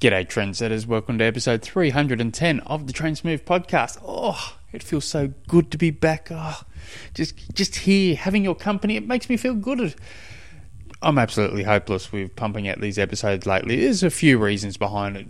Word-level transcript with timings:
G'day, 0.00 0.28
trendsetters. 0.28 0.86
Welcome 0.86 1.18
to 1.18 1.24
episode 1.24 1.60
310 1.60 2.60
of 2.60 2.86
the 2.86 2.92
Train 2.92 3.16
Smooth 3.16 3.44
podcast. 3.44 4.00
Oh, 4.06 4.56
it 4.70 4.80
feels 4.80 5.04
so 5.04 5.32
good 5.48 5.72
to 5.72 5.76
be 5.76 5.90
back. 5.90 6.28
Oh, 6.30 6.60
just, 7.14 7.52
just 7.52 7.74
here, 7.74 8.14
having 8.14 8.44
your 8.44 8.54
company, 8.54 8.94
it 8.94 9.08
makes 9.08 9.28
me 9.28 9.36
feel 9.36 9.54
good. 9.54 9.96
I'm 11.02 11.18
absolutely 11.18 11.64
hopeless 11.64 12.12
with 12.12 12.36
pumping 12.36 12.68
out 12.68 12.80
these 12.80 12.96
episodes 12.96 13.44
lately. 13.44 13.74
There's 13.74 14.04
a 14.04 14.10
few 14.10 14.38
reasons 14.38 14.76
behind 14.76 15.16
it. 15.16 15.26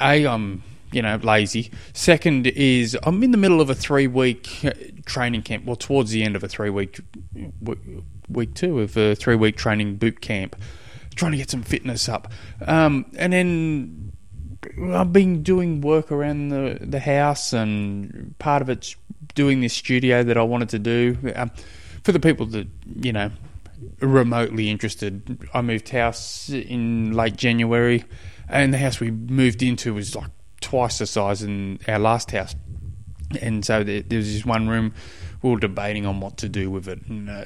A, 0.00 0.26
I'm, 0.26 0.64
you 0.90 1.02
know, 1.02 1.14
lazy. 1.22 1.70
Second 1.92 2.48
is 2.48 2.98
I'm 3.04 3.22
in 3.22 3.30
the 3.30 3.38
middle 3.38 3.60
of 3.60 3.70
a 3.70 3.74
three 3.76 4.08
week 4.08 4.64
uh, 4.64 4.72
training 5.06 5.42
camp. 5.42 5.64
Well, 5.64 5.76
towards 5.76 6.10
the 6.10 6.24
end 6.24 6.34
of 6.34 6.42
a 6.42 6.48
three 6.48 6.70
week, 6.70 6.98
week 8.28 8.54
two 8.54 8.80
of 8.80 8.96
a 8.96 9.14
three 9.14 9.36
week 9.36 9.56
training 9.56 9.94
boot 9.98 10.20
camp 10.20 10.56
trying 11.14 11.32
to 11.32 11.38
get 11.38 11.50
some 11.50 11.62
fitness 11.62 12.08
up. 12.08 12.32
Um, 12.66 13.06
and 13.16 13.32
then 13.32 14.12
I've 14.92 15.12
been 15.12 15.42
doing 15.42 15.80
work 15.80 16.12
around 16.12 16.48
the, 16.48 16.78
the 16.80 17.00
house, 17.00 17.52
and 17.52 18.34
part 18.38 18.62
of 18.62 18.68
it's 18.68 18.96
doing 19.34 19.60
this 19.60 19.74
studio 19.74 20.22
that 20.22 20.36
I 20.36 20.42
wanted 20.42 20.68
to 20.70 20.78
do. 20.78 21.16
Um, 21.34 21.50
for 22.04 22.12
the 22.12 22.20
people 22.20 22.46
that, 22.46 22.68
you 22.96 23.12
know, 23.12 23.30
remotely 24.00 24.70
interested, 24.70 25.48
I 25.54 25.60
moved 25.62 25.88
house 25.88 26.48
in 26.48 27.12
late 27.12 27.36
January, 27.36 28.04
and 28.48 28.72
the 28.72 28.78
house 28.78 29.00
we 29.00 29.10
moved 29.10 29.62
into 29.62 29.94
was 29.94 30.14
like 30.14 30.30
twice 30.60 30.98
the 30.98 31.06
size 31.06 31.42
in 31.42 31.78
our 31.88 31.98
last 31.98 32.30
house. 32.30 32.54
And 33.40 33.64
so 33.64 33.82
there, 33.82 34.02
there 34.02 34.18
was 34.18 34.32
this 34.32 34.44
one 34.44 34.68
room 34.68 34.94
we 35.42 35.50
were 35.50 35.58
debating 35.58 36.06
on 36.06 36.20
what 36.20 36.36
to 36.38 36.48
do 36.48 36.70
with 36.70 36.88
it. 36.88 37.04
And 37.06 37.28
uh, 37.28 37.44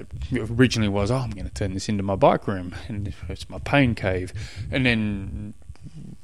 originally 0.52 0.88
was, 0.88 1.10
oh, 1.10 1.16
I'm 1.16 1.30
going 1.30 1.46
to 1.46 1.52
turn 1.52 1.74
this 1.74 1.88
into 1.88 2.02
my 2.02 2.16
bike 2.16 2.46
room, 2.46 2.74
and 2.88 3.12
it's 3.28 3.48
my 3.48 3.58
pain 3.58 3.94
cave. 3.94 4.32
And 4.70 4.84
then 4.84 5.54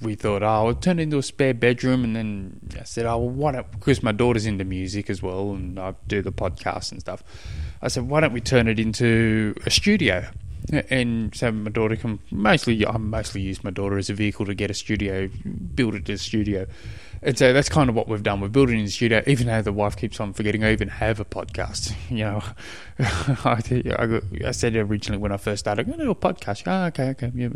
we 0.01 0.15
thought, 0.15 0.43
oh, 0.43 0.47
I'll 0.47 0.75
turn 0.75 0.99
it 0.99 1.05
into 1.05 1.19
a 1.19 1.23
spare 1.23 1.55
bedroom. 1.55 2.05
And 2.05 2.15
then 2.15 2.61
I 2.79 2.85
said, 2.85 3.07
oh, 3.07 3.19
well, 3.19 3.31
why 3.31 3.53
don't, 3.53 3.71
because 3.71 4.03
my 4.03 4.13
daughter's 4.13 4.47
into 4.47 4.65
music 4.65 5.09
as 5.09 5.23
well, 5.23 5.53
and 5.53 5.79
I 5.79 5.95
do 6.07 6.21
the 6.21 6.33
podcast 6.33 6.93
and 6.93 7.01
stuff. 7.01 7.23
I 7.81 7.89
said, 7.89 8.09
why 8.09 8.21
don't 8.21 8.33
we 8.33 8.41
turn 8.41 8.69
it 8.69 8.79
into 8.79 9.55
a 9.65 9.71
studio? 9.71 10.29
And 10.71 11.35
so 11.35 11.51
my 11.51 11.71
daughter 11.71 11.97
can 11.97 12.21
mostly, 12.31 12.87
I 12.87 12.97
mostly 12.97 13.41
use 13.41 13.65
my 13.65 13.71
daughter 13.71 13.99
as 13.99 14.09
a 14.11 14.15
vehicle 14.15 14.47
to 14.47 14.55
get 14.55 14.71
a 14.71 14.75
studio, 14.75 15.29
build 15.75 15.95
it 15.95 16.07
to 16.07 16.13
a 16.13 16.19
studio. 16.19 16.67
And 17.23 17.39
so 17.39 17.53
that's 17.53 17.69
kind 17.69 17.89
of 17.89 17.95
what 17.95 18.09
we've 18.09 18.23
done. 18.23 18.41
We're 18.41 18.49
building 18.49 18.79
in 18.79 18.85
the 18.85 18.91
studio, 18.91 19.23
even 19.27 19.47
though 19.47 19.63
the 19.63 19.73
wife 19.73 19.97
keeps 19.97 20.19
on 20.19 20.33
forgetting 20.33 20.65
I 20.65 20.73
even 20.73 20.89
have 20.89 21.21
a 21.21 21.25
podcast. 21.25 21.95
You 22.13 22.25
know, 22.25 22.43
I, 22.99 24.47
I, 24.47 24.51
said 24.51 24.77
originally 24.77 25.19
when 25.19 25.33
I 25.33 25.39
first 25.39 25.61
started, 25.61 25.83
I'm 25.83 25.87
going 25.87 26.01
to 26.01 26.05
do 26.05 26.11
a 26.11 26.15
podcast. 26.15 26.65
Oh, 26.67 26.87
okay, 26.89 27.11
okay. 27.11 27.33
Yeah. 27.35 27.49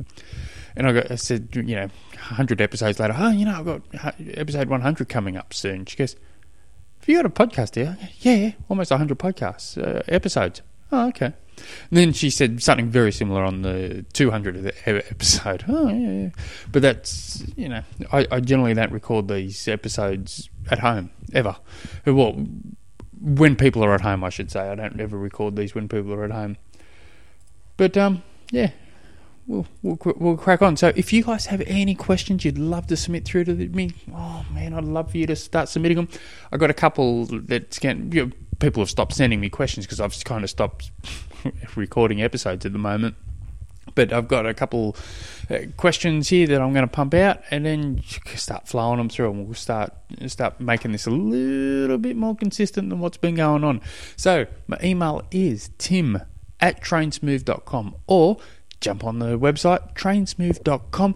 And 0.77 0.87
I, 0.87 0.93
got, 0.93 1.11
I 1.11 1.17
said, 1.17 1.49
you 1.55 1.77
know, 1.77 1.89
100 2.13 2.61
episodes 2.63 2.99
later, 2.99 3.15
oh, 3.17 3.31
you 3.31 3.45
know, 3.45 3.59
I've 3.59 3.65
got 3.67 3.83
episode 4.19 4.69
100 4.69 5.09
coming 5.11 5.37
up 5.37 5.53
soon. 5.53 5.85
She 5.85 5.97
goes, 5.97 6.17
have 7.01 7.09
you 7.09 7.23
got 7.23 7.27
a 7.27 7.29
podcast 7.29 7.75
here? 7.75 7.99
Yeah, 8.21 8.35
yeah, 8.35 8.53
almost 8.69 8.91
100 8.91 9.19
podcasts, 9.19 9.77
uh, 9.81 10.03
episodes. 10.09 10.63
Oh, 10.93 11.09
okay. 11.09 11.33
And 11.91 11.99
then 11.99 12.13
she 12.13 12.31
said 12.31 12.63
something 12.63 12.89
very 12.89 13.13
similar 13.13 13.43
on 13.43 13.63
the 13.63 14.05
200th 14.13 14.73
episode. 14.87 15.65
Oh, 15.69 15.89
yeah, 15.89 16.11
yeah. 16.11 16.29
But 16.71 16.83
that's, 16.83 17.45
you 17.57 17.69
know, 17.69 17.83
I, 18.13 18.27
I 18.31 18.41
generally 18.41 18.75
don't 18.75 18.93
record 18.93 19.29
these 19.29 19.67
episodes 19.69 20.51
at 20.71 20.81
home, 20.81 21.11
ever. 21.33 21.57
Well, 22.05 22.47
when 23.21 23.57
people 23.57 23.85
are 23.85 23.95
at 23.95 24.03
home, 24.03 24.23
I 24.23 24.29
should 24.29 24.51
say. 24.51 24.69
I 24.69 24.75
don't 24.75 25.01
ever 25.01 25.19
record 25.19 25.57
these 25.57 25.75
when 25.75 25.89
people 25.89 26.13
are 26.13 26.25
at 26.25 26.31
home. 26.31 26.57
But, 27.77 27.97
um, 27.97 28.23
yeah, 28.51 28.71
we'll, 29.47 29.67
we'll, 29.83 29.99
we'll 30.17 30.37
crack 30.37 30.63
on. 30.63 30.77
So, 30.77 30.93
if 30.95 31.13
you 31.13 31.23
guys 31.23 31.47
have 31.47 31.63
any 31.67 31.95
questions 31.95 32.45
you'd 32.45 32.59
love 32.59 32.87
to 32.89 32.97
submit 32.97 33.25
through 33.25 33.45
to 33.45 33.55
me, 33.55 33.93
oh 34.15 34.45
man, 34.53 34.75
I'd 34.75 34.85
love 34.85 35.11
for 35.11 35.19
you 35.19 35.27
to 35.27 35.37
start 35.37 35.69
submitting 35.69 35.97
them. 35.97 36.09
I've 36.53 36.61
got 36.61 36.71
a 36.71 36.75
couple 36.75 37.27
that's 37.27 37.79
getting, 37.79 38.13
you 38.13 38.27
know, 38.27 38.33
people 38.59 38.83
have 38.83 38.91
stopped 38.91 39.15
sending 39.15 39.41
me 39.41 39.49
questions 39.49 39.87
because 39.87 40.01
I've 40.01 40.25
kind 40.25 40.45
of 40.45 40.51
stopped 40.51 40.91
recording 41.77 42.23
episodes 42.23 42.65
at 42.67 42.73
the 42.73 42.79
moment. 42.79 43.17
But 43.95 44.13
I've 44.13 44.29
got 44.29 44.47
a 44.47 44.53
couple 44.53 44.97
uh, 45.49 45.59
questions 45.77 46.29
here 46.29 46.47
that 46.49 46.61
I'm 46.61 46.73
going 46.73 46.87
to 46.87 46.93
pump 46.93 47.15
out, 47.15 47.43
and 47.51 47.65
then 47.65 48.03
start 48.35 48.69
flowing 48.69 48.99
them 48.99 49.09
through, 49.09 49.31
and 49.31 49.47
we'll 49.47 49.55
start 49.55 49.93
start 50.27 50.61
making 50.61 50.93
this 50.93 51.07
a 51.07 51.11
little 51.11 51.97
bit 51.97 52.17
more 52.17 52.37
consistent 52.37 52.91
than 52.91 53.01
what's 53.01 53.17
been 53.17 53.37
going 53.37 53.65
on. 53.65 53.81
So 54.17 54.47
my 54.67 54.77
email 54.83 55.23
is 55.31 55.71
tim 55.79 56.21
at 56.61 56.83
trainsmooth.com 56.83 57.97
or 58.07 58.39
jump 58.81 59.05
on 59.05 59.19
the 59.19 59.39
website 59.39 59.95
trainsmooth.com. 59.95 61.15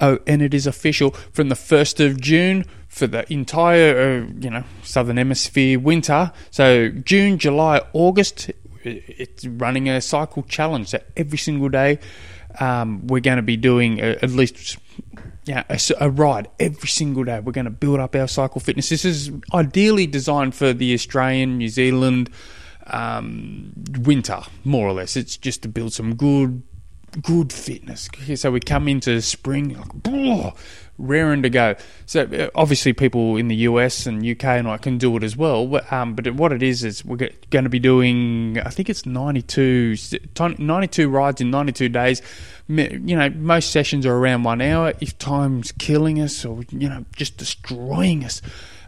Oh, 0.00 0.18
and 0.26 0.42
it 0.42 0.52
is 0.52 0.66
official 0.66 1.12
from 1.32 1.50
the 1.50 1.54
1st 1.54 2.04
of 2.04 2.20
June 2.20 2.64
for 2.88 3.06
the 3.06 3.32
entire, 3.32 4.24
uh, 4.24 4.26
you 4.40 4.50
know, 4.50 4.64
southern 4.82 5.18
hemisphere 5.18 5.78
winter. 5.78 6.32
So 6.50 6.88
June, 6.88 7.38
July, 7.38 7.80
August 7.92 8.50
it's 8.84 9.46
running 9.46 9.88
a 9.88 10.00
cycle 10.00 10.42
challenge. 10.44 10.88
So 10.88 11.02
every 11.16 11.38
single 11.38 11.68
day, 11.68 11.98
um, 12.60 13.06
we're 13.06 13.20
going 13.20 13.36
to 13.36 13.42
be 13.42 13.56
doing 13.56 14.00
a, 14.00 14.16
at 14.22 14.30
least 14.30 14.78
yeah, 15.44 15.64
a, 15.68 15.80
a, 16.00 16.10
ride 16.10 16.48
every 16.60 16.88
single 16.88 17.24
day. 17.24 17.40
We're 17.40 17.52
going 17.52 17.64
to 17.64 17.70
build 17.70 18.00
up 18.00 18.14
our 18.14 18.28
cycle 18.28 18.60
fitness. 18.60 18.88
This 18.88 19.04
is 19.04 19.30
ideally 19.52 20.06
designed 20.06 20.54
for 20.54 20.72
the 20.72 20.94
Australian, 20.94 21.58
New 21.58 21.68
Zealand 21.68 22.30
um, 22.86 23.72
winter, 24.00 24.42
more 24.64 24.86
or 24.86 24.92
less. 24.92 25.16
It's 25.16 25.36
just 25.36 25.62
to 25.62 25.68
build 25.68 25.92
some 25.92 26.14
good, 26.14 26.62
good 27.22 27.52
fitness. 27.52 28.08
So 28.36 28.50
we 28.50 28.60
come 28.60 28.88
into 28.88 29.20
spring, 29.22 29.76
like, 29.76 30.54
raring 30.98 31.42
to 31.42 31.50
go. 31.50 31.74
So 32.06 32.22
uh, 32.22 32.50
obviously, 32.54 32.92
people 32.92 33.36
in 33.36 33.48
the 33.48 33.56
US 33.56 34.06
and 34.06 34.24
UK 34.24 34.44
and 34.44 34.68
I 34.68 34.76
can 34.76 34.98
do 34.98 35.16
it 35.16 35.22
as 35.22 35.36
well. 35.36 35.80
Um, 35.90 36.14
but 36.14 36.34
what 36.34 36.52
it 36.52 36.62
is 36.62 36.84
is 36.84 37.04
we're 37.04 37.30
going 37.50 37.64
to 37.64 37.70
be 37.70 37.78
doing. 37.78 38.58
I 38.58 38.70
think 38.70 38.88
it's 38.88 39.06
92, 39.06 39.96
92 40.58 41.08
rides 41.08 41.40
in 41.40 41.50
ninety 41.50 41.72
two 41.72 41.88
days. 41.88 42.22
You 42.68 43.16
know, 43.16 43.28
most 43.30 43.70
sessions 43.70 44.06
are 44.06 44.16
around 44.16 44.44
one 44.44 44.60
hour. 44.60 44.94
If 45.00 45.18
time's 45.18 45.72
killing 45.72 46.20
us 46.20 46.44
or 46.44 46.62
you 46.70 46.88
know 46.88 47.04
just 47.16 47.36
destroying 47.36 48.24
us. 48.24 48.40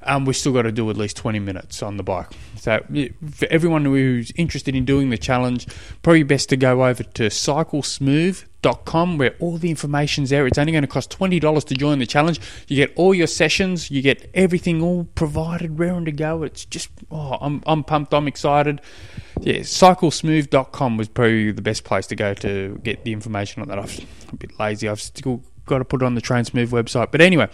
Um, 0.07 0.25
we've 0.25 0.37
still 0.37 0.53
got 0.53 0.63
to 0.63 0.73
do 0.73 0.89
at 0.91 0.97
least 0.97 1.17
20 1.17 1.39
minutes 1.41 1.83
on 1.83 1.97
the 1.97 2.03
bike. 2.03 2.29
So, 2.59 2.85
for 3.31 3.47
everyone 3.51 3.85
who's 3.85 4.33
interested 4.37 4.75
in 4.75 4.85
doing 4.85 5.11
the 5.11 5.19
challenge, 5.19 5.67
probably 6.03 6.23
best 6.23 6.49
to 6.51 6.57
go 6.57 6.85
over 6.85 7.03
to 7.03 7.25
cyclesmooth.com 7.25 9.19
where 9.19 9.35
all 9.39 9.59
the 9.59 9.71
information's 9.71 10.31
there. 10.31 10.47
It's 10.47 10.59
only 10.59 10.73
going 10.73 10.83
to 10.83 10.89
cost 10.89 11.17
$20 11.17 11.65
to 11.65 11.75
join 11.75 11.99
the 11.99 12.07
challenge. 12.07 12.41
You 12.69 12.77
get 12.77 12.93
all 12.97 13.15
your 13.15 13.27
sessions, 13.27 13.91
you 13.91 14.03
get 14.03 14.31
everything 14.35 14.83
all 14.83 15.05
provided, 15.15 15.79
raring 15.79 16.05
to 16.07 16.13
go. 16.13 16.43
It's 16.43 16.65
just, 16.65 16.89
oh, 17.11 17.39
I'm, 17.41 17.63
I'm 17.67 17.85
pumped, 17.85 18.15
I'm 18.15 18.27
excited. 18.27 18.81
Yeah, 19.41 19.61
cyclesmooth.com 19.61 20.97
was 20.97 21.09
probably 21.09 21.53
the 21.53 21.63
best 21.63 21.85
place 21.85 22.07
to 22.09 22.17
go 22.17 22.35
to 22.35 22.81
get 22.83 23.05
the 23.05 23.13
information 23.13 23.63
on 23.63 23.69
that. 23.69 23.79
I'm 23.79 23.89
a 24.33 24.37
bit 24.37 24.59
lazy, 24.59 24.89
I've 24.89 25.01
still 25.01 25.43
got 25.67 25.79
to 25.79 25.85
put 25.85 26.03
it 26.03 26.05
on 26.05 26.15
the 26.15 26.21
Train 26.21 26.45
Smooth 26.45 26.71
website. 26.71 27.11
But 27.11 27.21
anyway, 27.21 27.49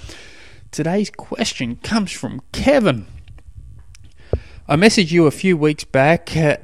Today's 0.72 1.10
question 1.10 1.76
comes 1.76 2.12
from 2.12 2.40
Kevin. 2.50 3.04
I 4.66 4.76
messaged 4.76 5.10
you 5.10 5.26
a 5.26 5.30
few 5.30 5.54
weeks 5.54 5.84
back, 5.84 6.34
uh, 6.34 6.56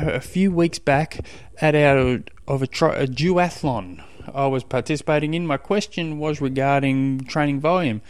a 0.00 0.20
few 0.20 0.50
weeks 0.50 0.80
back 0.80 1.24
at 1.60 1.76
our 1.76 2.24
of 2.48 2.62
a, 2.62 2.66
tri- 2.66 2.96
a 2.96 3.06
duathlon 3.06 4.02
I 4.34 4.48
was 4.48 4.64
participating 4.64 5.34
in. 5.34 5.46
My 5.46 5.58
question 5.58 6.18
was 6.18 6.40
regarding 6.40 7.20
training 7.20 7.60
volume. 7.60 8.02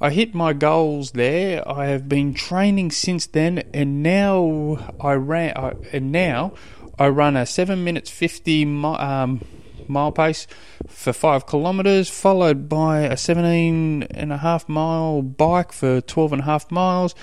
I 0.00 0.10
hit 0.10 0.36
my 0.36 0.52
goals 0.52 1.10
there. 1.10 1.68
I 1.68 1.86
have 1.86 2.08
been 2.08 2.32
training 2.32 2.92
since 2.92 3.26
then, 3.26 3.64
and 3.74 4.04
now 4.04 4.94
I 5.00 5.14
ran. 5.14 5.78
And 5.92 6.12
now 6.12 6.52
I 6.96 7.08
run 7.08 7.36
a 7.36 7.44
seven 7.44 7.82
minutes 7.82 8.08
fifty 8.08 8.62
um, 8.62 9.44
mile 9.88 10.12
pace 10.12 10.46
for 10.88 11.12
five 11.12 11.46
kilometres, 11.46 12.08
followed 12.08 12.68
by 12.68 13.00
a 13.00 13.16
17 13.16 14.04
and 14.04 14.32
a 14.32 14.38
half 14.38 14.68
mile 14.68 15.22
bike 15.22 15.72
for 15.72 16.00
12 16.00 16.32
and 16.32 16.42
a 16.42 16.44
half 16.44 16.70
miles. 16.70 17.14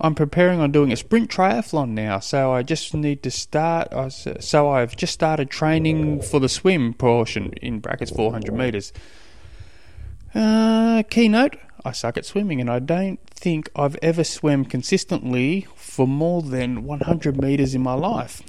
I'm 0.00 0.14
preparing 0.14 0.60
on 0.60 0.70
doing 0.70 0.92
a 0.92 0.96
sprint 0.96 1.28
triathlon 1.28 1.90
now, 1.90 2.20
so 2.20 2.52
I 2.52 2.62
just 2.62 2.94
need 2.94 3.22
to 3.24 3.30
start. 3.30 3.92
So 4.40 4.70
I've 4.70 4.96
just 4.96 5.12
started 5.12 5.50
training 5.50 6.22
for 6.22 6.38
the 6.38 6.48
swim 6.48 6.94
portion 6.94 7.52
in 7.54 7.80
brackets 7.80 8.12
400 8.12 8.54
metres. 8.54 8.92
Uh, 10.34 11.02
keynote: 11.10 11.56
I 11.84 11.90
suck 11.90 12.16
at 12.16 12.26
swimming, 12.26 12.60
and 12.60 12.70
I 12.70 12.78
don't 12.78 13.18
think 13.30 13.70
I've 13.74 13.96
ever 14.00 14.22
swam 14.22 14.64
consistently 14.64 15.66
for 15.74 16.06
more 16.06 16.42
than 16.42 16.84
100 16.84 17.40
metres 17.40 17.74
in 17.74 17.82
my 17.82 17.94
life. 17.94 18.42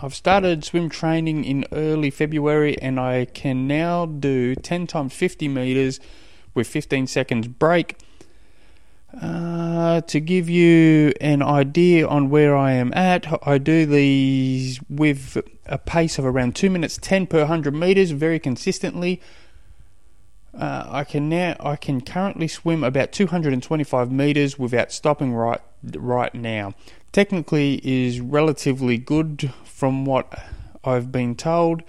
I've 0.00 0.14
started 0.14 0.64
swim 0.64 0.88
training 0.88 1.44
in 1.44 1.64
early 1.72 2.10
February 2.10 2.80
and 2.80 2.98
I 2.98 3.26
can 3.26 3.66
now 3.66 4.06
do 4.06 4.54
10 4.54 4.86
times 4.86 5.12
50 5.12 5.48
meters 5.48 6.00
with 6.54 6.66
15 6.66 7.06
seconds 7.06 7.48
break. 7.48 7.98
Uh, 9.20 10.00
to 10.02 10.20
give 10.20 10.48
you 10.48 11.12
an 11.20 11.42
idea 11.42 12.06
on 12.06 12.30
where 12.30 12.56
I 12.56 12.72
am 12.72 12.94
at, 12.94 13.26
I 13.46 13.58
do 13.58 13.84
these 13.84 14.80
with 14.88 15.36
a 15.66 15.76
pace 15.76 16.18
of 16.18 16.24
around 16.24 16.56
2 16.56 16.70
minutes 16.70 16.98
10 17.00 17.26
per 17.26 17.40
100 17.40 17.74
meters 17.74 18.12
very 18.12 18.38
consistently. 18.38 19.20
Uh, 20.58 20.84
I 20.86 21.04
can 21.04 21.28
now 21.28 21.56
I 21.60 21.76
can 21.76 22.00
currently 22.00 22.48
swim 22.48 22.84
about 22.84 23.12
225 23.12 24.10
meters 24.10 24.58
without 24.58 24.92
stopping 24.92 25.34
right 25.34 25.60
right 25.94 26.34
now. 26.34 26.74
Technically 27.12 27.80
is 27.84 28.20
relatively 28.20 28.96
good 28.96 29.52
from 29.64 30.06
what 30.06 30.32
I've 30.82 31.12
been 31.12 31.34
told. 31.34 31.82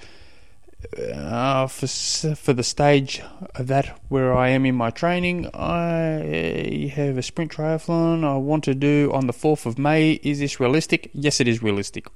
Uh, 0.98 1.66
for 1.68 1.88
for 2.36 2.52
the 2.52 2.64
stage 2.64 3.22
of 3.56 3.68
that 3.68 3.98
where 4.10 4.34
I 4.34 4.50
am 4.50 4.66
in 4.66 4.76
my 4.76 4.90
training, 4.90 5.50
I 5.54 6.92
have 6.94 7.18
a 7.18 7.24
sprint 7.24 7.54
triathlon 7.54 8.26
I 8.26 8.36
want 8.36 8.66
to 8.66 8.76
do 8.76 9.10
on 9.14 9.28
the 9.28 9.34
4th 9.34 9.66
of 9.66 9.80
May. 9.80 10.20
Is 10.24 10.40
this 10.40 10.60
realistic? 10.60 11.10
Yes, 11.14 11.40
it 11.40 11.48
is 11.48 11.64
realistic. 11.64 12.08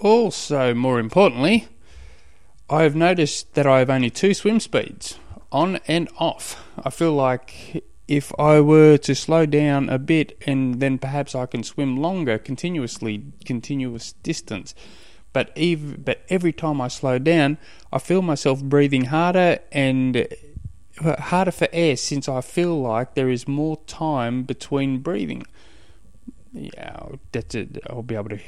Also, 0.00 0.74
more 0.74 0.98
importantly, 0.98 1.68
I've 2.68 2.96
noticed 2.96 3.54
that 3.54 3.66
I 3.66 3.78
have 3.78 3.90
only 3.90 4.10
two 4.10 4.34
swim 4.34 4.58
speeds, 4.58 5.18
on 5.52 5.78
and 5.86 6.08
off. 6.18 6.62
I 6.84 6.90
feel 6.90 7.12
like 7.12 7.84
if 8.08 8.32
I 8.38 8.60
were 8.60 8.96
to 8.98 9.14
slow 9.14 9.46
down 9.46 9.88
a 9.88 9.98
bit 9.98 10.42
and 10.46 10.80
then 10.80 10.98
perhaps 10.98 11.34
I 11.34 11.46
can 11.46 11.62
swim 11.62 11.96
longer 11.96 12.38
continuously, 12.38 13.24
continuous 13.44 14.14
distance 14.22 14.74
but 15.32 15.52
even, 15.56 16.02
but 16.02 16.22
every 16.28 16.52
time 16.52 16.80
I 16.80 16.88
slow 16.88 17.18
down, 17.18 17.58
I 17.92 17.98
feel 17.98 18.22
myself 18.22 18.62
breathing 18.62 19.06
harder 19.06 19.60
and 19.70 20.26
uh, 21.00 21.20
harder 21.22 21.50
for 21.50 21.68
air 21.72 21.96
since 21.96 22.28
I 22.28 22.40
feel 22.40 22.80
like 22.80 23.14
there 23.14 23.28
is 23.28 23.46
more 23.46 23.76
time 23.86 24.42
between 24.42 24.98
breathing. 24.98 25.46
Yeah, 26.52 27.10
that's 27.32 27.54
it. 27.54 27.78
I'll 27.88 28.02
be 28.02 28.14
able 28.14 28.30
to 28.30 28.40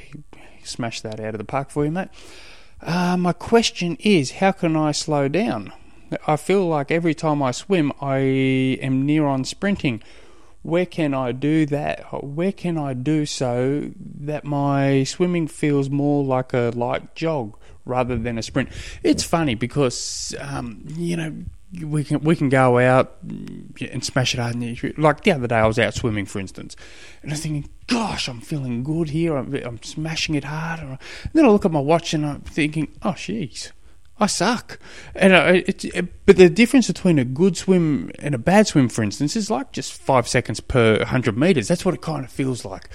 smash 0.63 1.01
that 1.01 1.19
out 1.19 1.33
of 1.33 1.37
the 1.37 1.45
park 1.45 1.69
for 1.69 1.85
you, 1.85 1.91
mate. 1.91 2.09
Uh, 2.81 3.15
my 3.15 3.31
question 3.31 3.95
is, 3.99 4.31
how 4.31 4.51
can 4.51 4.75
I 4.75 4.91
slow 4.91 5.27
down? 5.27 5.71
I 6.27 6.35
feel 6.35 6.67
like 6.67 6.91
every 6.91 7.13
time 7.13 7.41
I 7.41 7.51
swim, 7.51 7.91
I 8.01 8.17
am 8.17 9.05
near 9.05 9.25
on 9.25 9.45
sprinting 9.45 10.01
where 10.63 10.85
can 10.85 11.13
I 11.13 11.31
do 11.31 11.65
that? 11.67 12.23
Where 12.23 12.51
can 12.51 12.77
I 12.77 12.93
do 12.93 13.25
so 13.25 13.89
that 14.19 14.45
my 14.45 15.03
swimming 15.03 15.47
feels 15.47 15.89
more 15.89 16.23
like 16.23 16.53
a 16.53 16.71
light 16.75 17.15
jog 17.15 17.57
rather 17.85 18.15
than 18.15 18.37
a 18.37 18.43
sprint? 18.43 18.69
It's 19.03 19.23
funny 19.23 19.55
because 19.55 20.35
um, 20.39 20.83
you 20.87 21.17
know 21.17 21.33
we 21.83 22.03
can 22.03 22.19
we 22.21 22.35
can 22.35 22.49
go 22.49 22.77
out 22.77 23.17
and 23.23 24.03
smash 24.03 24.35
it 24.35 24.39
hard. 24.39 24.97
Like 24.99 25.23
the 25.23 25.31
other 25.31 25.47
day, 25.47 25.55
I 25.55 25.65
was 25.65 25.79
out 25.79 25.95
swimming, 25.95 26.25
for 26.25 26.39
instance, 26.39 26.75
and 27.23 27.31
I 27.31 27.33
was 27.33 27.41
thinking, 27.41 27.69
"Gosh, 27.87 28.27
I'm 28.27 28.41
feeling 28.41 28.83
good 28.83 29.09
here. 29.09 29.37
I'm, 29.37 29.53
I'm 29.55 29.81
smashing 29.81 30.35
it 30.35 30.43
hard." 30.43 30.81
And 30.81 30.99
then 31.33 31.45
I 31.45 31.49
look 31.49 31.65
at 31.65 31.71
my 31.71 31.79
watch 31.79 32.13
and 32.13 32.23
I'm 32.23 32.41
thinking, 32.41 32.89
"Oh, 33.01 33.13
jeez." 33.13 33.71
I 34.21 34.27
suck. 34.27 34.79
And 35.15 35.33
uh, 35.33 35.63
it, 35.67 35.83
it, 35.83 36.25
but 36.27 36.37
the 36.37 36.47
difference 36.47 36.87
between 36.87 37.17
a 37.17 37.25
good 37.25 37.57
swim 37.57 38.11
and 38.19 38.35
a 38.35 38.37
bad 38.37 38.67
swim, 38.67 38.87
for 38.87 39.01
instance, 39.01 39.35
is 39.35 39.49
like 39.49 39.71
just 39.71 39.93
five 39.93 40.27
seconds 40.27 40.59
per 40.59 41.03
hundred 41.03 41.37
meters. 41.37 41.67
That's 41.67 41.83
what 41.83 41.95
it 41.95 42.01
kind 42.01 42.23
of 42.23 42.31
feels 42.31 42.63
like. 42.63 42.89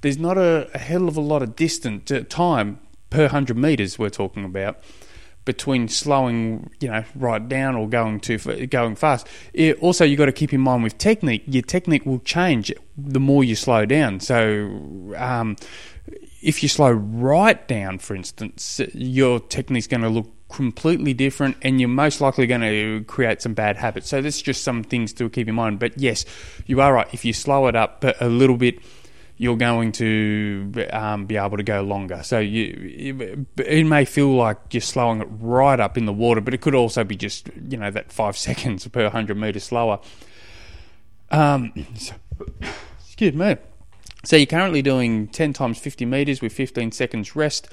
There's 0.00 0.18
not 0.18 0.36
a, 0.36 0.68
a 0.74 0.78
hell 0.78 1.06
of 1.06 1.16
a 1.16 1.20
lot 1.20 1.40
of 1.40 1.54
distance 1.54 2.10
uh, 2.10 2.24
time 2.28 2.80
per 3.10 3.28
hundred 3.28 3.56
meters 3.56 3.96
we're 3.96 4.10
talking 4.10 4.44
about 4.44 4.82
between 5.44 5.88
slowing, 5.88 6.70
you 6.80 6.88
know, 6.88 7.04
right 7.14 7.48
down 7.48 7.76
or 7.76 7.88
going 7.88 8.18
too 8.18 8.38
going 8.66 8.96
fast. 8.96 9.28
It, 9.52 9.78
also, 9.80 10.04
you've 10.04 10.18
got 10.18 10.26
to 10.26 10.32
keep 10.32 10.52
in 10.52 10.60
mind 10.60 10.82
with 10.82 10.98
technique. 10.98 11.44
Your 11.46 11.62
technique 11.62 12.04
will 12.04 12.20
change 12.20 12.72
the 12.98 13.20
more 13.20 13.44
you 13.44 13.54
slow 13.54 13.86
down. 13.86 14.18
So. 14.18 15.14
Um, 15.16 15.56
if 16.42 16.62
you 16.62 16.68
slow 16.68 16.90
right 16.90 17.66
down, 17.68 17.98
for 17.98 18.14
instance, 18.14 18.80
your 18.92 19.40
technique's 19.40 19.86
going 19.86 20.02
to 20.02 20.08
look 20.08 20.30
completely 20.48 21.14
different 21.14 21.56
and 21.62 21.80
you're 21.80 21.88
most 21.88 22.20
likely 22.20 22.46
going 22.46 22.60
to 22.60 23.04
create 23.06 23.40
some 23.40 23.54
bad 23.54 23.76
habits. 23.76 24.08
So 24.08 24.20
there's 24.20 24.42
just 24.42 24.62
some 24.62 24.82
things 24.82 25.12
to 25.14 25.30
keep 25.30 25.48
in 25.48 25.54
mind. 25.54 25.78
But 25.78 25.98
yes, 25.98 26.26
you 26.66 26.80
are 26.80 26.92
right. 26.92 27.08
If 27.12 27.24
you 27.24 27.32
slow 27.32 27.68
it 27.68 27.76
up 27.76 28.04
a 28.20 28.28
little 28.28 28.56
bit, 28.56 28.80
you're 29.38 29.56
going 29.56 29.92
to 29.92 30.86
um, 30.92 31.26
be 31.26 31.36
able 31.36 31.56
to 31.56 31.62
go 31.62 31.80
longer. 31.80 32.22
So 32.22 32.38
you, 32.38 33.46
it 33.56 33.84
may 33.86 34.04
feel 34.04 34.34
like 34.34 34.58
you're 34.72 34.80
slowing 34.80 35.20
it 35.20 35.28
right 35.30 35.80
up 35.80 35.96
in 35.96 36.06
the 36.06 36.12
water, 36.12 36.40
but 36.40 36.54
it 36.54 36.60
could 36.60 36.74
also 36.74 37.02
be 37.02 37.16
just 37.16 37.50
you 37.68 37.78
know 37.78 37.90
that 37.90 38.12
five 38.12 38.36
seconds 38.48 38.86
per 38.88 39.08
hundred 39.08 39.36
meters 39.36 39.64
slower. 39.64 40.00
Um, 41.30 41.72
so, 41.96 42.14
excuse 43.00 43.32
me. 43.32 43.56
So 44.24 44.36
you're 44.36 44.46
currently 44.46 44.82
doing 44.82 45.26
10 45.26 45.52
times 45.52 45.80
50 45.80 46.04
meters 46.06 46.40
with 46.40 46.52
15 46.52 46.92
seconds 46.92 47.34
rest. 47.34 47.68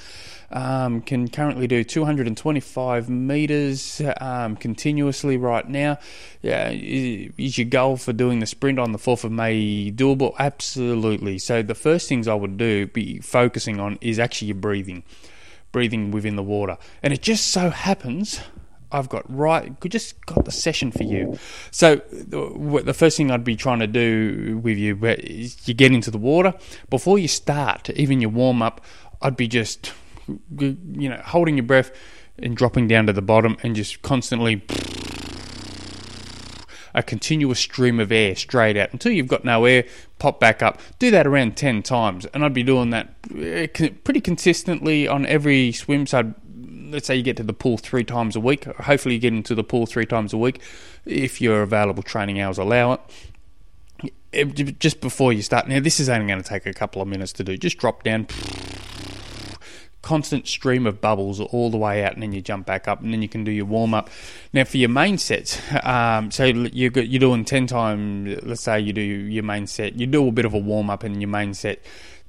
Um, 0.52 1.02
can 1.02 1.28
currently 1.28 1.68
do 1.68 1.84
225 1.84 3.08
meters 3.08 4.02
um, 4.20 4.56
continuously 4.56 5.38
right 5.38 5.70
now. 5.70 6.00
Yeah, 6.42 6.72
is 6.72 7.60
your 7.60 7.66
goal 7.66 7.98
for 7.98 8.14
doing 8.14 8.40
the 8.40 8.48
sprint 8.48 8.80
on 8.80 8.94
the 8.94 8.98
4th 8.98 9.26
of 9.26 9.32
May 9.32 9.92
doable? 9.92 10.34
Absolutely. 10.40 11.38
So 11.38 11.62
the 11.62 11.76
first 11.76 12.10
things 12.10 12.28
I 12.28 12.34
would 12.34 12.58
do, 12.58 12.88
be 12.88 13.20
focusing 13.20 13.80
on, 13.80 14.00
is 14.02 14.18
actually 14.18 14.48
your 14.48 14.58
breathing, 14.58 15.04
breathing 15.72 16.10
within 16.10 16.36
the 16.36 16.42
water. 16.42 16.80
And 17.04 17.14
it 17.14 17.22
just 17.22 17.50
so 17.50 17.70
happens 17.70 18.42
I've 18.92 19.10
got 19.10 19.24
right, 19.30 19.80
just 19.82 20.26
got 20.26 20.46
the 20.46 20.52
session 20.52 20.92
for 20.92 21.04
you. 21.04 21.38
So 21.72 21.98
the 22.10 22.94
first 22.94 23.18
thing 23.18 23.30
I'd 23.30 23.44
be 23.44 23.56
trying 23.56 23.80
to 23.80 23.88
do 23.88 24.60
with 24.64 24.78
you 24.78 24.98
is 25.06 25.68
you 25.68 25.74
get 25.74 25.92
into 25.92 26.10
the 26.10 26.18
water 26.18 26.54
before 26.90 27.20
you 27.20 27.28
start, 27.28 27.90
even 27.92 28.20
your 28.20 28.32
warm 28.32 28.62
up. 28.62 28.82
I'd 29.22 29.38
be 29.38 29.48
just, 29.48 29.94
you 30.28 31.10
know, 31.10 31.22
holding 31.24 31.58
your 31.58 31.66
breath 31.66 31.92
and 32.38 32.56
dropping 32.56 32.88
down 32.88 33.06
to 33.08 33.14
the 33.14 33.22
bottom 33.22 33.58
and 33.64 33.76
just 33.76 34.02
constantly 34.02 34.64
a 36.96 37.04
continuous 37.04 37.60
stream 37.60 38.00
of 38.00 38.12
air 38.12 38.36
straight 38.36 38.76
out 38.76 38.92
until 38.92 39.12
you've 39.12 39.28
got 39.28 39.46
no 39.46 39.66
air. 39.66 39.86
Pop 40.18 40.40
back 40.40 40.64
up. 40.64 40.82
Do 40.98 41.12
that 41.12 41.28
around 41.28 41.56
ten 41.56 41.84
times, 41.84 42.26
and 42.28 42.44
I'd 42.44 42.54
be 42.54 42.64
doing 42.64 42.90
that 42.90 43.14
eh, 43.38 43.68
pretty 44.04 44.22
consistently 44.22 45.08
on 45.08 45.26
every 45.26 45.72
swim. 45.72 46.08
So 46.08 46.20
I'd 46.20 46.36
let's 46.92 47.08
say 47.08 47.16
you 47.16 47.24
get 47.24 47.38
to 47.38 47.44
the 47.44 47.54
pool 47.54 47.78
three 47.78 48.04
times 48.04 48.36
a 48.36 48.40
week. 48.40 48.66
Hopefully, 48.66 49.16
you 49.16 49.22
get 49.22 49.34
into 49.34 49.56
the 49.56 49.64
pool 49.64 49.86
three 49.86 50.06
times 50.06 50.34
a 50.34 50.38
week 50.38 50.62
if 51.06 51.42
your 51.42 51.62
available 51.62 52.04
training 52.04 52.40
hours 52.40 52.58
allow 52.58 52.94
it. 52.94 53.02
it. 54.32 54.80
Just 54.80 55.02
before 55.02 55.34
you 55.34 55.42
start, 55.42 55.68
now 55.68 55.80
this 55.80 56.00
is 56.00 56.10
only 56.10 56.28
going 56.28 56.42
to 56.42 56.48
take 56.48 56.66
a 56.66 56.74
couple 56.74 57.02
of 57.02 57.08
minutes 57.08 57.34
to 57.34 57.44
do. 57.44 57.58
Just 57.58 57.78
drop 57.78 58.04
down, 58.04 58.28
constant 60.02 60.48
stream 60.48 60.88
of 60.88 61.02
bubbles 61.02 61.40
all 61.40 61.70
the 61.70 61.78
way 61.78 62.04
out, 62.04 62.14
and 62.14 62.24
then 62.24 62.32
you 62.32 62.42
jump 62.42 62.66
back 62.66 62.88
up, 62.88 63.02
and 63.02 63.14
then 63.14 63.22
you 63.22 63.30
can 63.30 63.44
do 63.44 63.52
your 63.52 63.66
warm 63.66 63.94
up. 63.94 64.10
Now 64.54 64.64
for 64.64 64.78
your 64.78 64.90
main 64.90 65.18
sets, 65.18 65.62
um, 65.84 66.32
so 66.32 66.46
you're 66.46 66.92
you're 67.00 67.20
doing 67.20 67.46
ten 67.46 67.68
times. 67.68 68.44
Let's 68.44 68.62
say 68.62 68.80
you 68.80 68.94
do 68.94 69.02
your 69.02 69.44
main 69.44 69.68
set, 69.68 69.96
you 69.96 70.08
do 70.08 70.28
a 70.28 70.32
bit 70.32 70.46
of 70.46 70.54
a 70.54 70.60
warm 70.60 70.90
up 70.90 71.04
in 71.04 71.22
your 71.22 71.30
main 71.30 71.54
set 71.54 71.82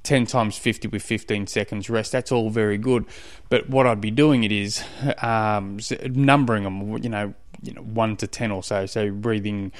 10 0.03 0.25
times 0.25 0.57
50 0.57 0.87
with 0.87 1.03
15 1.03 1.47
seconds 1.47 1.89
rest. 1.89 2.11
That's 2.11 2.31
all 2.31 2.49
very 2.49 2.77
good. 2.77 3.05
But 3.49 3.69
what 3.69 3.85
I'd 3.85 4.01
be 4.01 4.11
doing 4.11 4.43
it 4.43 4.51
is 4.51 4.83
um, 5.21 5.79
numbering 6.05 6.63
them, 6.63 6.97
you 7.03 7.09
know, 7.09 7.33
you 7.61 7.73
know, 7.73 7.81
one 7.81 8.17
to 8.17 8.27
10 8.27 8.51
or 8.51 8.63
so. 8.63 8.85
So 8.87 9.11
breathing 9.11 9.71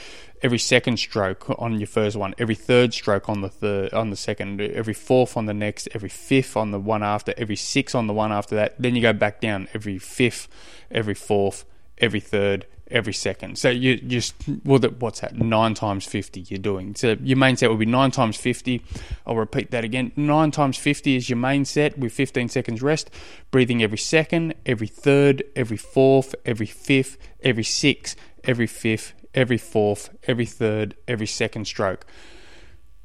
every 0.43 0.59
second 0.59 0.97
stroke 0.97 1.49
on 1.59 1.79
your 1.79 1.87
first 1.87 2.15
one, 2.15 2.35
every 2.37 2.55
third 2.55 2.93
stroke 2.93 3.29
on 3.29 3.41
the 3.41 3.49
third, 3.49 3.93
on 3.93 4.11
the 4.11 4.15
second, 4.15 4.61
every 4.61 4.93
fourth 4.93 5.35
on 5.35 5.45
the 5.45 5.53
next, 5.53 5.87
every 5.93 6.09
fifth 6.09 6.55
on 6.55 6.71
the 6.71 6.79
one 6.79 7.01
after, 7.01 7.33
every 7.37 7.55
six 7.55 7.95
on 7.95 8.07
the 8.07 8.13
one 8.13 8.31
after 8.31 8.55
that. 8.55 8.75
Then 8.79 8.95
you 8.95 9.01
go 9.01 9.13
back 9.13 9.41
down 9.41 9.67
every 9.73 9.97
fifth, 9.97 10.47
every 10.91 11.15
fourth, 11.15 11.65
every 11.97 12.19
third, 12.19 12.67
every 12.91 13.13
second. 13.13 13.57
So 13.57 13.69
you 13.69 13.98
just 13.98 14.36
well, 14.63 14.79
what's 15.00 15.21
that? 15.21 15.36
Nine 15.36 15.74
times 15.74 16.05
fifty. 16.05 16.41
You're 16.41 16.60
doing. 16.60 16.95
So 16.95 17.17
your 17.21 17.38
main 17.38 17.57
set 17.57 17.69
will 17.69 17.77
be 17.77 17.86
nine 17.86 18.12
times 18.12 18.38
fifty. 18.38 18.83
I'll 19.25 19.36
repeat 19.36 19.71
that 19.71 19.83
again. 19.83 20.12
Nine 20.15 20.51
times 20.51 20.77
fifty 20.77 21.15
is 21.15 21.29
your 21.29 21.38
main 21.38 21.65
set 21.65 21.98
with 21.98 22.13
fifteen 22.13 22.50
seconds 22.50 22.81
rest. 22.81 23.10
Breathing 23.50 23.81
every 23.81 23.98
second, 23.98 24.53
every 24.65 24.88
third, 24.88 25.43
every 25.55 25.77
fourth, 25.77 26.36
every 26.45 26.65
fifth, 26.65 27.17
every 27.41 27.63
sixth, 27.63 28.15
every 28.43 28.67
fifth, 28.67 29.13
every 29.33 29.57
fourth, 29.57 30.10
every 30.27 30.45
third, 30.45 30.95
every 31.07 31.27
second 31.27 31.65
stroke. 31.65 32.05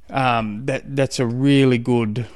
Um, 0.08 0.66
that 0.66 0.94
that's 0.94 1.18
a 1.18 1.26
really 1.26 1.78
good 1.78 2.26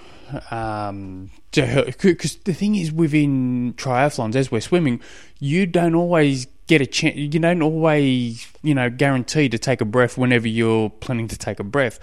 um, 0.51 1.31
because 1.53 2.37
the 2.37 2.55
thing 2.55 2.77
is 2.77 2.93
within 2.93 3.75
triathlons 3.75 4.37
as 4.37 4.51
we're 4.51 4.61
swimming, 4.61 5.01
you 5.39 5.67
don't 5.67 5.95
always 5.95 6.47
get 6.67 6.81
a 6.81 6.87
chance. 6.87 7.17
You 7.17 7.29
don't 7.29 7.63
always, 7.63 8.47
you 8.63 8.75
know, 8.75 8.89
guarantee 8.91 9.49
to 9.49 9.59
take 9.59 9.81
a 9.81 9.85
breath 9.85 10.17
whenever 10.17 10.47
you're 10.47 10.91
planning 10.91 11.29
to 11.29 11.37
take 11.37 11.59
a 11.59 11.65
breath, 11.65 11.99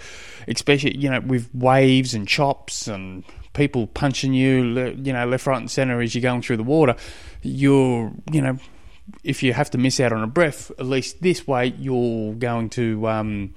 especially 0.46 0.96
you 0.96 1.10
know 1.10 1.20
with 1.20 1.48
waves 1.54 2.14
and 2.14 2.28
chops 2.28 2.86
and 2.86 3.24
people 3.54 3.86
punching 3.88 4.34
you, 4.34 4.94
you 5.02 5.12
know, 5.12 5.26
left, 5.26 5.46
right, 5.46 5.58
and 5.58 5.70
center 5.70 6.00
as 6.00 6.14
you're 6.14 6.22
going 6.22 6.42
through 6.42 6.56
the 6.56 6.62
water. 6.62 6.94
You're, 7.42 8.12
you 8.30 8.40
know, 8.40 8.58
if 9.24 9.42
you 9.42 9.52
have 9.52 9.70
to 9.70 9.78
miss 9.78 10.00
out 10.00 10.12
on 10.12 10.22
a 10.22 10.26
breath, 10.26 10.70
at 10.78 10.86
least 10.86 11.22
this 11.22 11.46
way 11.46 11.74
you're 11.78 12.34
going 12.34 12.70
to. 12.70 13.08
Um, 13.08 13.54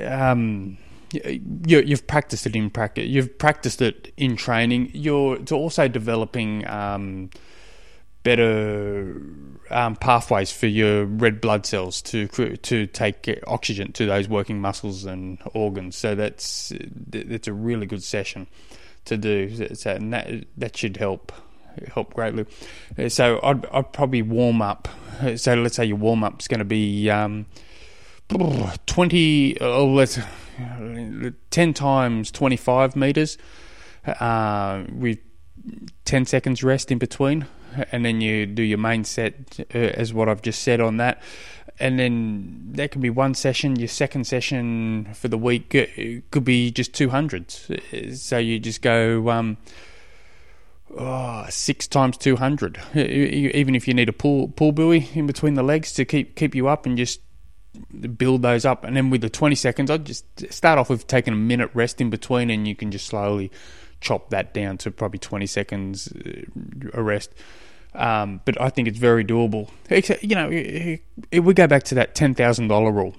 um, 0.00 0.78
you, 1.12 1.86
have 1.88 2.06
practiced 2.06 2.46
it 2.46 2.56
in 2.56 2.70
practice. 2.70 3.06
You've 3.06 3.38
practiced 3.38 3.82
it 3.82 4.12
in 4.16 4.36
training. 4.36 4.90
You're 4.92 5.38
also 5.52 5.88
developing 5.88 6.66
um, 6.68 7.30
better 8.22 9.20
um, 9.70 9.96
pathways 9.96 10.50
for 10.50 10.66
your 10.66 11.04
red 11.04 11.40
blood 11.40 11.66
cells 11.66 12.02
to 12.02 12.26
to 12.28 12.86
take 12.86 13.42
oxygen 13.46 13.92
to 13.92 14.06
those 14.06 14.28
working 14.28 14.60
muscles 14.60 15.04
and 15.04 15.38
organs. 15.54 15.96
So 15.96 16.14
that's 16.14 16.72
that's 17.08 17.48
a 17.48 17.52
really 17.52 17.86
good 17.86 18.02
session 18.02 18.46
to 19.06 19.16
do. 19.16 19.74
So 19.74 19.92
and 19.92 20.12
that 20.12 20.44
that 20.56 20.76
should 20.76 20.96
help 20.96 21.32
help 21.94 22.14
greatly. 22.14 22.46
So 23.08 23.40
I'd 23.42 23.66
I'd 23.66 23.92
probably 23.92 24.22
warm 24.22 24.62
up. 24.62 24.88
So 25.36 25.54
let's 25.54 25.76
say 25.76 25.84
your 25.84 25.96
warm 25.96 26.24
up 26.24 26.40
is 26.40 26.48
going 26.48 26.58
to 26.58 26.64
be 26.64 27.08
um, 27.10 27.46
twenty. 28.86 29.60
Oh, 29.60 29.86
let's 29.86 30.18
ten 31.50 31.74
times 31.74 32.30
twenty 32.30 32.56
five 32.56 32.96
meters 32.96 33.38
uh, 34.06 34.84
with 34.92 35.18
ten 36.04 36.24
seconds 36.24 36.62
rest 36.62 36.90
in 36.90 36.98
between 36.98 37.46
and 37.92 38.04
then 38.04 38.20
you 38.20 38.46
do 38.46 38.62
your 38.62 38.78
main 38.78 39.04
set 39.04 39.34
uh, 39.74 39.78
as 39.78 40.12
what 40.12 40.28
I've 40.28 40.42
just 40.42 40.62
said 40.62 40.80
on 40.80 40.96
that. 40.98 41.22
And 41.78 41.98
then 41.98 42.72
that 42.72 42.90
can 42.90 43.00
be 43.00 43.10
one 43.10 43.34
session. 43.34 43.76
Your 43.76 43.88
second 43.88 44.26
session 44.26 45.08
for 45.14 45.28
the 45.28 45.38
week 45.38 45.70
could 46.30 46.44
be 46.44 46.70
just 46.70 46.92
200. 46.94 47.50
So 48.16 48.36
you 48.36 48.58
just 48.58 48.82
go 48.82 49.30
um, 49.30 49.56
oh, 50.96 51.46
six 51.48 51.86
times 51.86 52.18
200. 52.18 52.80
Even 52.94 53.74
if 53.74 53.88
you 53.88 53.94
need 53.94 54.10
a 54.10 54.12
pull, 54.12 54.48
pull 54.48 54.72
buoy 54.72 55.08
in 55.14 55.26
between 55.26 55.54
the 55.54 55.62
legs 55.62 55.92
to 55.94 56.04
keep, 56.04 56.36
keep 56.36 56.54
you 56.54 56.68
up 56.68 56.84
and 56.84 56.98
just 56.98 57.20
build 58.16 58.42
those 58.42 58.64
up. 58.64 58.84
And 58.84 58.96
then 58.96 59.10
with 59.10 59.20
the 59.20 59.30
20 59.30 59.54
seconds, 59.54 59.90
I'd 59.90 60.04
just 60.04 60.24
start 60.52 60.78
off 60.78 60.90
with 60.90 61.06
taking 61.06 61.32
a 61.32 61.36
minute 61.36 61.70
rest 61.74 62.00
in 62.00 62.10
between 62.10 62.50
and 62.50 62.66
you 62.66 62.74
can 62.74 62.90
just 62.90 63.06
slowly 63.06 63.50
chop 64.00 64.30
that 64.30 64.54
down 64.54 64.78
to 64.78 64.90
probably 64.90 65.18
20 65.18 65.46
seconds 65.46 66.12
uh, 66.12 66.42
a 66.94 67.02
rest. 67.02 67.32
Um, 67.94 68.40
but 68.44 68.60
I 68.60 68.70
think 68.70 68.88
it's 68.88 68.98
very 68.98 69.24
doable. 69.24 69.68
You 70.22 70.36
know, 70.36 70.48
if 70.50 71.44
we 71.44 71.54
go 71.54 71.66
back 71.66 71.82
to 71.84 71.94
that 71.96 72.14
ten 72.14 72.34
thousand 72.34 72.68
dollar 72.68 72.92
rule. 72.92 73.16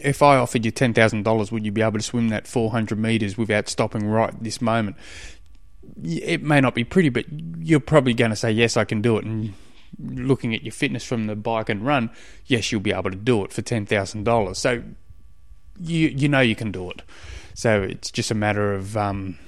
If 0.00 0.22
I 0.22 0.36
offered 0.36 0.66
you 0.66 0.70
ten 0.70 0.92
thousand 0.92 1.22
dollars, 1.22 1.50
would 1.50 1.64
you 1.64 1.72
be 1.72 1.80
able 1.80 1.98
to 1.98 2.04
swim 2.04 2.28
that 2.28 2.46
four 2.46 2.70
hundred 2.70 2.98
meters 2.98 3.38
without 3.38 3.68
stopping 3.68 4.06
right 4.06 4.32
this 4.42 4.60
moment? 4.60 4.96
It 6.04 6.42
may 6.42 6.60
not 6.60 6.74
be 6.74 6.84
pretty, 6.84 7.08
but 7.08 7.24
you're 7.58 7.80
probably 7.80 8.12
going 8.12 8.30
to 8.30 8.36
say 8.36 8.52
yes, 8.52 8.76
I 8.76 8.84
can 8.84 9.00
do 9.00 9.16
it. 9.16 9.24
And 9.24 9.54
looking 9.98 10.54
at 10.54 10.62
your 10.62 10.72
fitness 10.72 11.04
from 11.04 11.26
the 11.26 11.36
bike 11.36 11.68
and 11.68 11.84
run, 11.84 12.10
yes, 12.46 12.70
you'll 12.70 12.80
be 12.80 12.92
able 12.92 13.10
to 13.10 13.16
do 13.16 13.44
it 13.44 13.52
for 13.52 13.62
ten 13.62 13.86
thousand 13.86 14.24
dollars. 14.24 14.58
So 14.58 14.82
you 15.80 16.08
you 16.08 16.28
know 16.28 16.40
you 16.40 16.56
can 16.56 16.72
do 16.72 16.90
it. 16.90 17.02
So 17.54 17.82
it's 17.82 18.10
just 18.10 18.30
a 18.30 18.34
matter 18.34 18.74
of 18.74 18.96
um, 18.96 19.38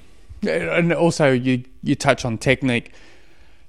and 0.43 0.93
also 0.93 1.31
you 1.31 1.63
you 1.81 1.95
touch 1.95 2.25
on 2.25 2.37
technique 2.37 2.91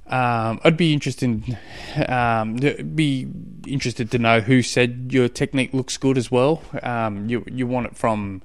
um, 0.06 0.60
I'd 0.64 0.76
be 0.76 0.92
interested, 0.92 1.56
um, 2.08 2.56
be 2.56 3.28
interested 3.66 4.10
to 4.10 4.18
know 4.18 4.40
who 4.40 4.62
said 4.62 5.08
your 5.10 5.28
technique 5.28 5.72
looks 5.72 5.96
good 5.96 6.18
as 6.18 6.30
well. 6.30 6.62
Um, 6.82 7.28
you 7.28 7.44
you 7.50 7.66
want 7.66 7.86
it 7.86 7.96
from 7.96 8.42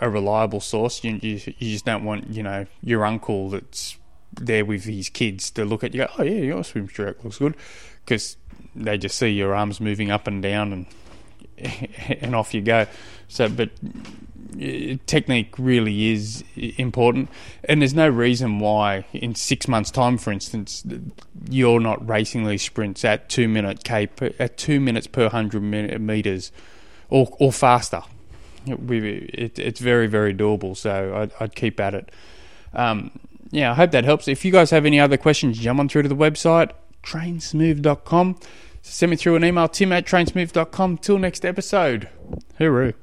a 0.00 0.08
reliable 0.08 0.60
source. 0.60 1.04
You, 1.04 1.18
you, 1.22 1.40
you 1.58 1.72
just 1.72 1.84
don't 1.84 2.04
want 2.04 2.30
you 2.30 2.42
know 2.42 2.66
your 2.82 3.04
uncle 3.04 3.50
that's 3.50 3.96
there 4.32 4.64
with 4.64 4.84
his 4.84 5.08
kids 5.08 5.50
to 5.52 5.64
look 5.64 5.84
at 5.84 5.94
you. 5.94 6.00
Go, 6.00 6.08
oh 6.18 6.22
yeah, 6.22 6.40
your 6.40 6.64
swim 6.64 6.88
stroke 6.88 7.22
looks 7.24 7.38
good, 7.38 7.54
because 8.04 8.36
they 8.74 8.98
just 8.98 9.18
see 9.18 9.28
your 9.28 9.54
arms 9.54 9.80
moving 9.80 10.10
up 10.10 10.26
and 10.26 10.42
down 10.42 10.72
and 10.72 10.86
and 12.20 12.34
off 12.34 12.54
you 12.54 12.60
go. 12.60 12.86
So, 13.28 13.48
but 13.48 13.70
technique 15.06 15.54
really 15.58 16.12
is 16.12 16.44
important, 16.56 17.28
and 17.64 17.82
there's 17.82 17.94
no 17.94 18.08
reason 18.08 18.58
why 18.58 19.04
in 19.12 19.34
six 19.34 19.68
months' 19.68 19.90
time, 19.90 20.18
for 20.18 20.32
instance, 20.32 20.84
you're 21.50 21.80
not 21.80 22.06
racing 22.08 22.46
these 22.46 22.62
sprints 22.62 23.04
at 23.04 23.28
two 23.28 23.48
minute 23.48 23.84
k 23.84 24.08
at 24.38 24.56
two 24.56 24.80
minutes 24.80 25.06
per 25.06 25.28
hundred 25.28 25.60
meters, 25.60 26.52
or 27.10 27.28
or 27.38 27.52
faster. 27.52 28.02
It, 28.66 29.58
it's 29.58 29.80
very 29.80 30.06
very 30.06 30.34
doable, 30.34 30.76
so 30.76 31.14
I'd, 31.16 31.32
I'd 31.40 31.54
keep 31.54 31.80
at 31.80 31.94
it. 31.94 32.10
Um, 32.74 33.10
yeah, 33.50 33.72
I 33.72 33.74
hope 33.74 33.90
that 33.92 34.04
helps. 34.04 34.28
If 34.28 34.44
you 34.44 34.52
guys 34.52 34.70
have 34.70 34.86
any 34.86 35.00
other 35.00 35.16
questions, 35.16 35.58
jump 35.58 35.80
on 35.80 35.88
through 35.88 36.02
to 36.02 36.08
the 36.08 36.16
website 36.16 36.72
trainsmooth.com. 37.02 38.38
Send 38.82 39.10
me 39.10 39.16
through 39.16 39.36
an 39.36 39.44
email, 39.44 39.68
tim 39.68 39.92
at 39.92 40.06
trainsmooth.com. 40.06 40.98
Till 40.98 41.18
next 41.18 41.44
episode. 41.44 42.08
Hooroo. 42.58 42.94